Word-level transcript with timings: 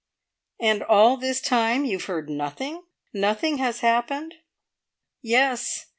"And 0.59 0.81
all 0.81 1.15
this 1.15 1.39
time 1.39 1.85
you 1.85 1.97
have 1.99 2.05
heard 2.05 2.27
nothing? 2.27 2.85
Nothing 3.13 3.59
has 3.59 3.81
happened?" 3.81 4.33
"Yes. 5.21 5.85